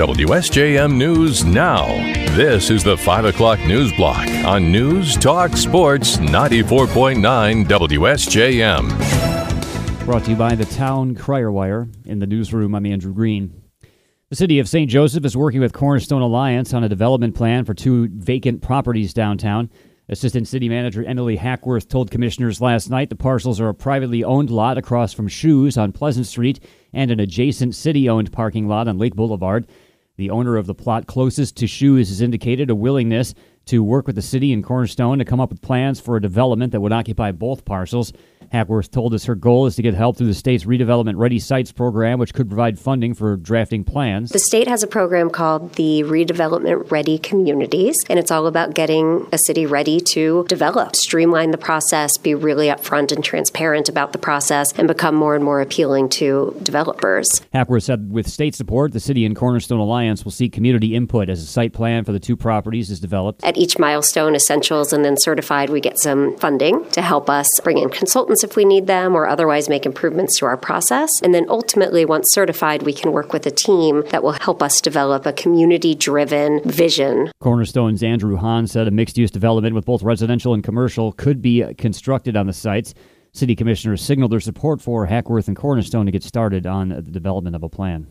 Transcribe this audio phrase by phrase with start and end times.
[0.00, 1.84] WSJM News Now.
[2.34, 8.86] This is the 5 o'clock news block on News Talk Sports 94.9 WSJM.
[10.06, 11.86] Brought to you by the Town Crier Wire.
[12.06, 13.62] In the newsroom, I'm Andrew Green.
[14.30, 14.88] The city of St.
[14.88, 19.68] Joseph is working with Cornerstone Alliance on a development plan for two vacant properties downtown.
[20.08, 24.48] Assistant City Manager Emily Hackworth told commissioners last night the parcels are a privately owned
[24.48, 26.58] lot across from Shoes on Pleasant Street
[26.94, 29.66] and an adjacent city owned parking lot on Lake Boulevard.
[30.20, 33.32] The owner of the plot closest to Shoes has indicated a willingness
[33.70, 36.72] to work with the city and Cornerstone to come up with plans for a development
[36.72, 38.12] that would occupy both parcels.
[38.50, 41.70] Hackworth told us her goal is to get help through the state's redevelopment ready sites
[41.70, 44.30] program, which could provide funding for drafting plans.
[44.30, 49.28] The state has a program called the Redevelopment Ready Communities, and it's all about getting
[49.30, 54.18] a city ready to develop, streamline the process, be really upfront and transparent about the
[54.18, 57.42] process, and become more and more appealing to developers.
[57.52, 61.40] Hackworth said with state support, the city and Cornerstone Alliance will seek community input as
[61.40, 63.44] a site plan for the two properties is developed.
[63.44, 67.76] At each milestone, essentials, and then certified, we get some funding to help us bring
[67.76, 71.10] in consultants if we need them or otherwise make improvements to our process.
[71.22, 74.80] And then ultimately, once certified, we can work with a team that will help us
[74.80, 77.30] develop a community driven vision.
[77.40, 81.74] Cornerstone's Andrew Hahn said a mixed use development with both residential and commercial could be
[81.74, 82.94] constructed on the sites.
[83.32, 87.54] City commissioners signaled their support for Hackworth and Cornerstone to get started on the development
[87.54, 88.06] of a plan.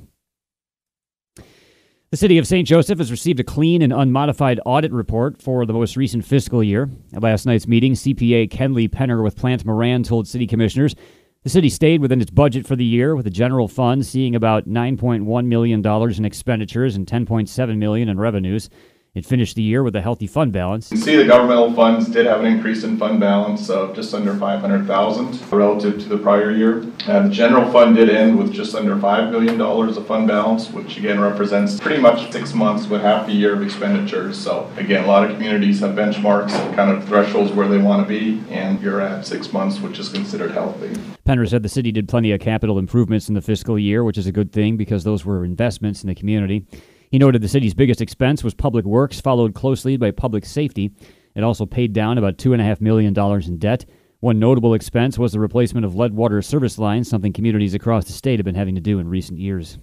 [2.12, 2.68] The city of St.
[2.68, 6.90] Joseph has received a clean and unmodified audit report for the most recent fiscal year.
[7.14, 10.96] At last night's meeting, CPA Kenley Penner with Plante Moran told city commissioners
[11.44, 14.68] the city stayed within its budget for the year, with the general fund seeing about
[14.68, 18.72] $9.1 million in expenditures and 10.7 million in revenues.
[19.20, 20.90] It finished the year with a healthy fund balance.
[20.90, 24.14] You can see the governmental funds did have an increase in fund balance of just
[24.14, 26.84] under 500,000 relative to the prior year.
[27.06, 30.98] And the general fund did end with just under $5 million of fund balance, which
[30.98, 34.38] again represents pretty much six months with half a year of expenditures.
[34.38, 38.02] So again, a lot of communities have benchmarks and kind of thresholds where they want
[38.02, 40.96] to be, and you're at six months, which is considered healthy.
[41.28, 44.28] Penner said the city did plenty of capital improvements in the fiscal year, which is
[44.28, 46.66] a good thing because those were investments in the community.
[47.10, 50.92] He noted the city's biggest expense was public works, followed closely by public safety.
[51.36, 53.86] It also paid down about $2.5 million in debt.
[54.20, 58.12] One notable expense was the replacement of lead water service lines, something communities across the
[58.12, 59.80] state have been having to do in recent years.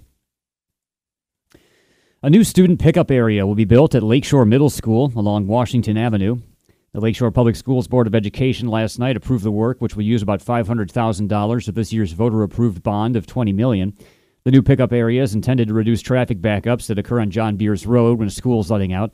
[2.23, 6.37] A new student pickup area will be built at Lakeshore Middle School along Washington Avenue.
[6.93, 10.23] The Lakeshore Public Schools Board of Education last night approved the work, which will use
[10.23, 13.97] about $500,000 of this year's voter-approved bond of $20 million.
[14.47, 17.85] The new pickup area is intended to reduce traffic backups that occur on John Beers
[17.85, 19.13] Road when school is letting out.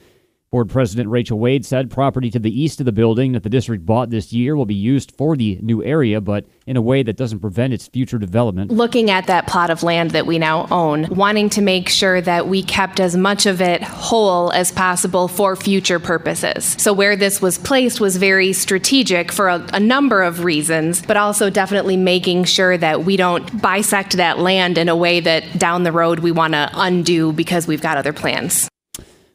[0.52, 3.86] Board President Rachel Wade said property to the east of the building that the district
[3.86, 7.16] bought this year will be used for the new area, but in a way that
[7.16, 8.70] doesn't prevent its future development.
[8.70, 12.48] Looking at that plot of land that we now own, wanting to make sure that
[12.48, 16.76] we kept as much of it whole as possible for future purposes.
[16.78, 21.16] So, where this was placed was very strategic for a, a number of reasons, but
[21.16, 25.84] also definitely making sure that we don't bisect that land in a way that down
[25.84, 28.68] the road we want to undo because we've got other plans.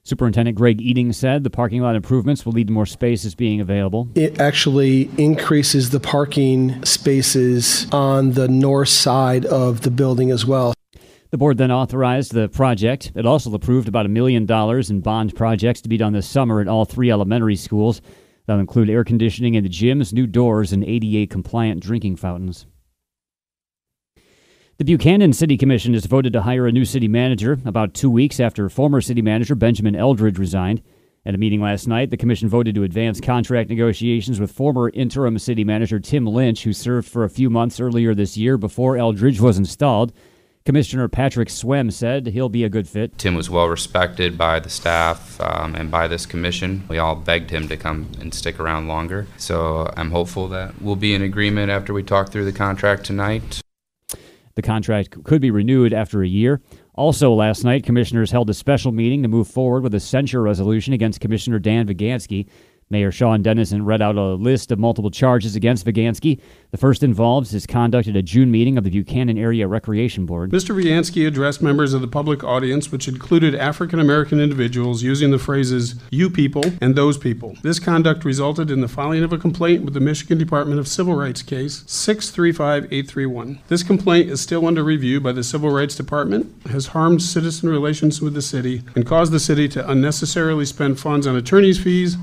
[0.07, 4.07] Superintendent Greg Eating said the parking lot improvements will lead to more spaces being available.
[4.15, 10.73] It actually increases the parking spaces on the north side of the building as well.
[11.31, 13.11] The board then authorized the project.
[13.15, 16.61] It also approved about a million dollars in bond projects to be done this summer
[16.61, 18.01] at all three elementary schools.
[18.45, 22.65] That'll include air conditioning in the gyms, new doors, and ADA compliant drinking fountains.
[24.79, 28.39] The Buchanan City Commission has voted to hire a new city manager about two weeks
[28.39, 30.83] after former city manager Benjamin Eldridge resigned.
[31.25, 35.39] At a meeting last night, the commission voted to advance contract negotiations with former interim
[35.39, 39.39] city manager Tim Lynch, who served for a few months earlier this year before Eldridge
[39.39, 40.13] was installed.
[40.63, 43.17] Commissioner Patrick Swem said he'll be a good fit.
[43.17, 46.83] Tim was well respected by the staff um, and by this commission.
[46.87, 49.25] We all begged him to come and stick around longer.
[49.37, 53.59] So I'm hopeful that we'll be in agreement after we talk through the contract tonight.
[54.57, 56.63] The contract could be renewed after a year.
[56.95, 60.93] Also, last night, commissioners held a special meeting to move forward with a censure resolution
[60.93, 62.47] against Commissioner Dan Vigansky.
[62.89, 66.39] Mayor Sean Dennison read out a list of multiple charges against Vigansky.
[66.71, 70.51] The first involves his conduct at a June meeting of the Buchanan Area Recreation Board.
[70.51, 70.73] Mr.
[70.73, 75.95] Vigansky addressed members of the public audience, which included African American individuals, using the phrases
[76.11, 77.57] you people and those people.
[77.61, 81.15] This conduct resulted in the filing of a complaint with the Michigan Department of Civil
[81.15, 83.59] Rights case 635831.
[83.67, 88.21] This complaint is still under review by the Civil Rights Department, has harmed citizen relations
[88.21, 92.15] with the city, and caused the city to unnecessarily spend funds on attorney's fees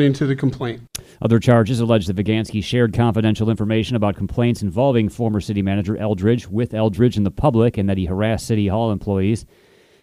[0.00, 0.82] responding to the complaint.
[1.22, 6.48] Other charges allege that Vigansky shared confidential information about complaints involving former city manager Eldridge
[6.48, 9.44] with Eldridge and the public, and that he harassed City Hall employees.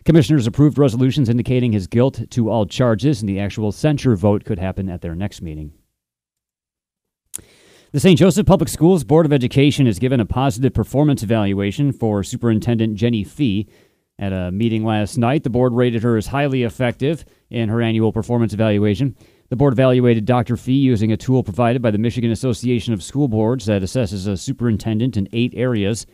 [0.06, 4.60] Commissioners approved resolutions indicating his guilt to all charges, and the actual censure vote could
[4.60, 5.74] happen at their next meeting.
[7.92, 8.20] The St.
[8.20, 13.24] Joseph Public Schools Board of Education has given a positive performance evaluation for Superintendent Jenny
[13.24, 13.68] Fee.
[14.20, 18.12] At a meeting last night, the board rated her as highly effective in her annual
[18.12, 19.16] performance evaluation.
[19.50, 20.58] The board evaluated Dr.
[20.58, 24.36] Fee using a tool provided by the Michigan Association of School Boards that assesses a
[24.36, 26.06] superintendent in eight areas.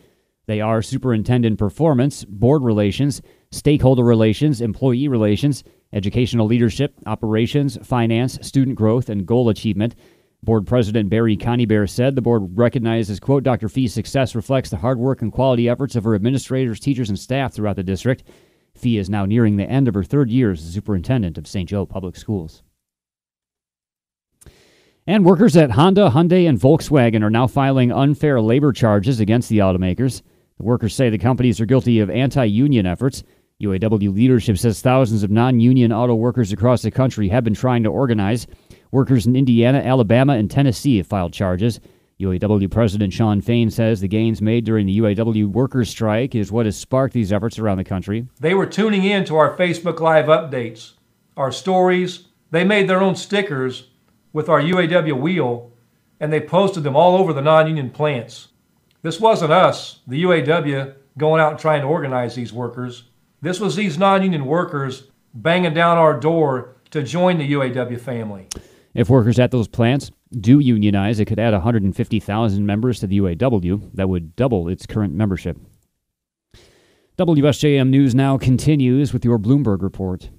[0.45, 5.63] They are superintendent performance, board relations, stakeholder relations, employee relations,
[5.93, 9.95] educational leadership, operations, finance, student growth, and goal achievement.
[10.43, 13.67] Board President Barry Conybeare said the board recognizes, quote, Dr.
[13.67, 17.53] Fee's success reflects the hard work and quality efforts of her administrators, teachers, and staff
[17.53, 18.25] throughout the district.
[18.75, 21.67] Fee is now nearing the end of her third year as superintendent of St.
[21.67, 22.61] Joe Public Schools.
[25.05, 29.57] And workers at Honda, Hyundai, and Volkswagen are now filing unfair labor charges against the
[29.57, 30.21] automakers.
[30.57, 33.21] The workers say the companies are guilty of anti union efforts.
[33.61, 37.83] UAW leadership says thousands of non union auto workers across the country have been trying
[37.83, 38.47] to organize.
[38.91, 41.81] Workers in Indiana, Alabama, and Tennessee have filed charges.
[42.21, 46.65] UAW President Shawn Fain says the gains made during the UAW workers' strike is what
[46.65, 48.25] has sparked these efforts around the country.
[48.39, 50.93] They were tuning in to our Facebook Live updates,
[51.35, 52.27] our stories.
[52.51, 53.89] They made their own stickers
[54.33, 55.71] with our UAW wheel,
[56.19, 58.49] and they posted them all over the non union plants.
[59.03, 63.03] This wasn't us, the UAW, going out and trying to organize these workers.
[63.41, 65.03] This was these non union workers
[65.33, 68.47] banging down our door to join the UAW family.
[68.93, 73.89] If workers at those plants do unionize, it could add 150,000 members to the UAW.
[73.93, 75.57] That would double its current membership.
[77.17, 80.29] WSJM News now continues with your Bloomberg report.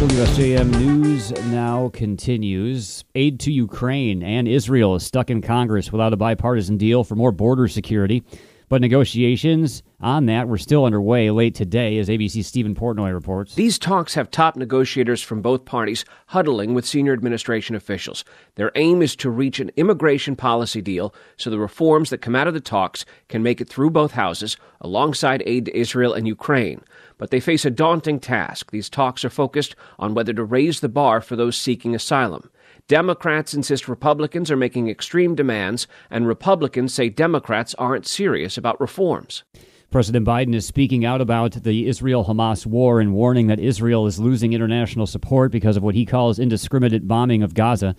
[0.00, 3.04] WSJM News now continues.
[3.14, 7.32] Aid to Ukraine and Israel is stuck in Congress without a bipartisan deal for more
[7.32, 8.22] border security.
[8.70, 13.56] But negotiations on that were still underway late today, as ABC's Stephen Portnoy reports.
[13.56, 18.24] These talks have top negotiators from both parties huddling with senior administration officials.
[18.54, 22.46] Their aim is to reach an immigration policy deal so the reforms that come out
[22.46, 26.84] of the talks can make it through both houses alongside aid to Israel and Ukraine
[27.20, 28.70] but they face a daunting task.
[28.70, 32.50] These talks are focused on whether to raise the bar for those seeking asylum.
[32.90, 39.44] Democrats insist Republicans are making extreme demands, and Republicans say Democrats aren't serious about reforms.
[39.92, 44.18] President Biden is speaking out about the Israel Hamas war and warning that Israel is
[44.18, 47.94] losing international support because of what he calls indiscriminate bombing of Gaza.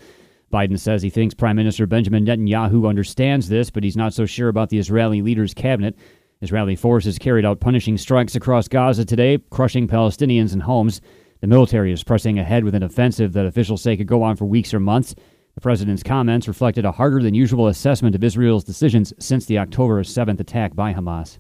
[0.52, 4.50] Biden says he thinks Prime Minister Benjamin Netanyahu understands this, but he's not so sure
[4.50, 5.96] about the Israeli leader's cabinet.
[6.42, 11.00] Israeli forces carried out punishing strikes across Gaza today, crushing Palestinians and homes.
[11.42, 14.46] The military is pressing ahead with an offensive that officials say could go on for
[14.46, 15.16] weeks or months.
[15.56, 20.04] The president's comments reflected a harder than usual assessment of Israel's decisions since the October
[20.04, 21.40] 7th attack by Hamas.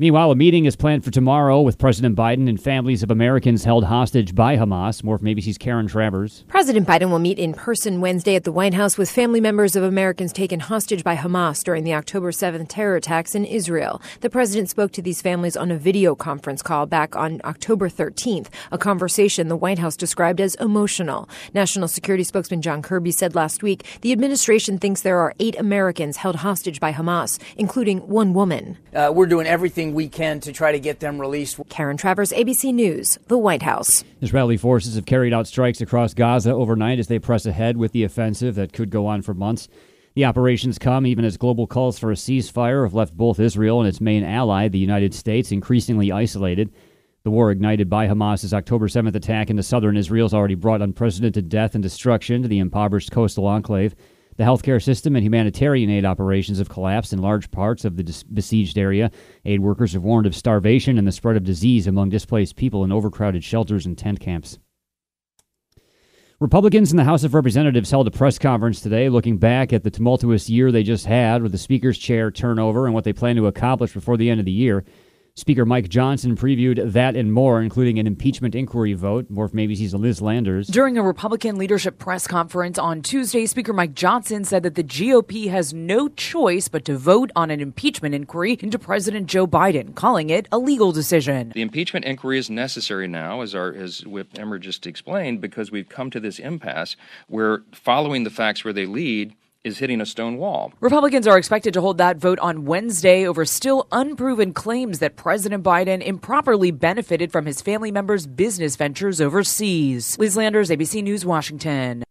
[0.00, 3.82] Meanwhile, a meeting is planned for tomorrow with President Biden and families of Americans held
[3.82, 5.02] hostage by Hamas.
[5.02, 6.44] More from ABC's Karen Travers.
[6.46, 9.82] President Biden will meet in person Wednesday at the White House with family members of
[9.82, 14.00] Americans taken hostage by Hamas during the October 7th terror attacks in Israel.
[14.20, 18.50] The president spoke to these families on a video conference call back on October 13th,
[18.70, 21.28] a conversation the White House described as emotional.
[21.54, 26.18] National Security spokesman John Kirby said last week the administration thinks there are eight Americans
[26.18, 28.78] held hostage by Hamas, including one woman.
[28.94, 31.60] Uh, we're doing everything everything we can to try to get them released.
[31.68, 34.04] Karen Travers, ABC News, the White House.
[34.20, 38.04] Israeli forces have carried out strikes across Gaza overnight as they press ahead with the
[38.04, 39.68] offensive that could go on for months.
[40.14, 43.88] The operations come even as global calls for a ceasefire have left both Israel and
[43.88, 46.72] its main ally, the United States, increasingly isolated.
[47.24, 51.48] The war ignited by Hamas's October 7th attack into southern Israel has already brought unprecedented
[51.48, 53.94] death and destruction to the impoverished coastal enclave.
[54.38, 58.78] The healthcare system and humanitarian aid operations have collapsed in large parts of the besieged
[58.78, 59.10] area.
[59.44, 62.92] Aid workers have warned of starvation and the spread of disease among displaced people in
[62.92, 64.60] overcrowded shelters and tent camps.
[66.38, 69.90] Republicans in the House of Representatives held a press conference today looking back at the
[69.90, 73.48] tumultuous year they just had with the Speaker's chair turnover and what they plan to
[73.48, 74.84] accomplish before the end of the year.
[75.38, 79.30] Speaker Mike Johnson previewed that and more, including an impeachment inquiry vote.
[79.30, 80.66] More from ABC's Liz Landers.
[80.66, 85.48] During a Republican leadership press conference on Tuesday, Speaker Mike Johnson said that the GOP
[85.48, 90.28] has no choice but to vote on an impeachment inquiry into President Joe Biden, calling
[90.28, 91.52] it a legal decision.
[91.54, 95.88] The impeachment inquiry is necessary now, as our as Whip Emmer just explained, because we've
[95.88, 96.96] come to this impasse
[97.28, 99.36] where following the facts where they lead
[99.68, 100.72] is hitting a stone wall.
[100.80, 105.62] Republicans are expected to hold that vote on Wednesday over still unproven claims that President
[105.62, 110.18] Biden improperly benefited from his family members' business ventures overseas.
[110.18, 112.02] Liz Landers, ABC News, Washington.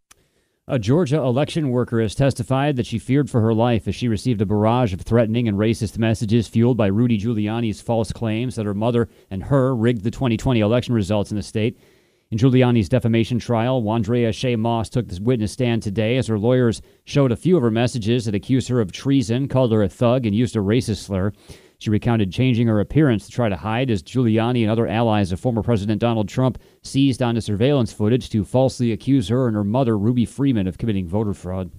[0.70, 4.42] A Georgia election worker has testified that she feared for her life as she received
[4.42, 8.74] a barrage of threatening and racist messages fueled by Rudy Giuliani's false claims that her
[8.74, 11.80] mother and her rigged the 2020 election results in the state.
[12.30, 16.82] In Giuliani's defamation trial, Wandrea Shaye Moss took the witness stand today as her lawyers
[17.06, 20.26] showed a few of her messages that accused her of treason, called her a thug,
[20.26, 21.32] and used a racist slur.
[21.80, 25.40] She recounted changing her appearance to try to hide as Giuliani and other allies of
[25.40, 29.98] former President Donald Trump seized onto surveillance footage to falsely accuse her and her mother,
[29.98, 31.72] Ruby Freeman, of committing voter fraud.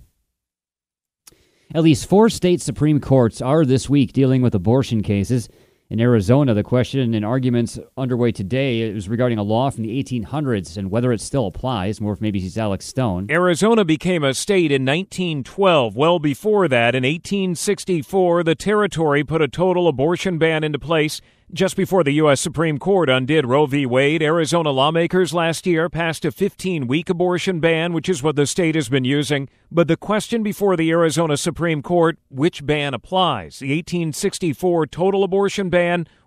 [1.75, 5.51] At least four state Supreme Courts are this week dealing with abortion cases.
[5.91, 10.77] In Arizona, the question and arguments underway today is regarding a law from the 1800s
[10.77, 11.99] and whether it still applies.
[11.99, 13.29] More from ABC's Alex Stone.
[13.31, 15.97] Arizona became a state in 1912.
[15.97, 21.23] Well before that, in 1864, the territory put a total abortion ban into place.
[21.51, 22.43] Just before the U.S.
[22.43, 23.87] Supreme Court undid Roe v.
[23.87, 28.45] Wade, Arizona lawmakers last year passed a 15 week abortion ban, which is what the
[28.45, 29.49] state has been using.
[29.73, 33.61] But the question before the Arizona Supreme Court which ban applies?
[33.61, 35.78] The 1864 total abortion ban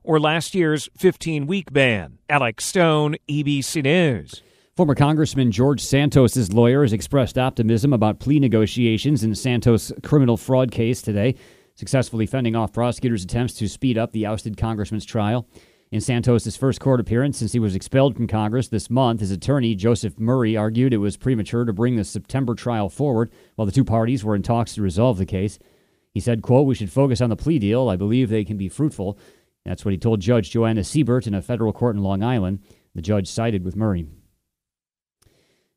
[0.04, 2.20] or last year's 15 week ban?
[2.30, 4.42] Alex Stone, ABC News.
[4.78, 10.72] Former Congressman George Santos' lawyer has expressed optimism about plea negotiations in Santos' criminal fraud
[10.72, 11.36] case today
[11.76, 15.48] successfully fending off prosecutors' attempts to speed up the ousted congressman's trial.
[15.92, 19.76] In Santos' first court appearance since he was expelled from Congress this month, his attorney,
[19.76, 23.84] Joseph Murray, argued it was premature to bring the September trial forward while the two
[23.84, 25.60] parties were in talks to resolve the case.
[26.14, 27.90] He said, quote, We should focus on the plea deal.
[27.90, 29.18] I believe they can be fruitful.
[29.66, 32.60] That's what he told Judge Joanna Seybert in a federal court in Long Island.
[32.96, 34.08] The judge sided with Murray.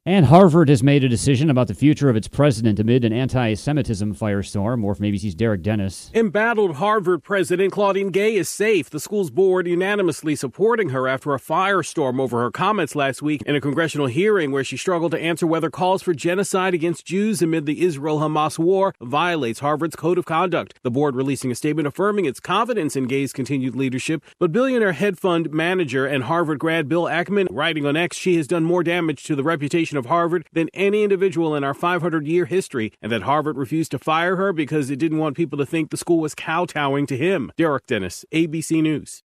[0.06, 3.54] And Harvard has made a decision about the future of its president amid an anti
[3.54, 4.80] Semitism firestorm.
[4.80, 6.10] More from ABC's Derek Dennis.
[6.12, 8.90] Embattled Harvard President Claudine Gay is safe.
[8.90, 13.56] The school's board unanimously supporting her after a firestorm over her comments last week in
[13.56, 17.64] a congressional hearing where she struggled to answer whether calls for genocide against Jews amid
[17.64, 20.78] the Israel Hamas war violates Harvard's code of conduct.
[20.82, 24.22] The board releasing a statement affirming its confidence in Gay's continued leadership.
[24.38, 28.46] But billionaire hedge fund manager and Harvard grad Bill Ackman writing on X, she has
[28.46, 32.46] done more damage to the reputation of Harvard than any individual in our 500 year
[32.46, 35.90] history, and that Harvard refused to fire her because it didn't want people to think
[35.90, 37.52] the school was kowtowing to him.
[37.56, 39.22] Derek Dennis, ABC News.